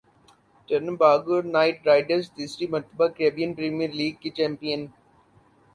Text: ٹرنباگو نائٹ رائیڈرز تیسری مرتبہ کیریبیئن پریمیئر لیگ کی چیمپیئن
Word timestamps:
ٹرنباگو 0.69 1.37
نائٹ 1.53 1.77
رائیڈرز 1.87 2.25
تیسری 2.35 2.65
مرتبہ 2.73 3.05
کیریبیئن 3.15 3.51
پریمیئر 3.57 3.91
لیگ 3.99 4.13
کی 4.21 4.29
چیمپیئن 4.37 4.81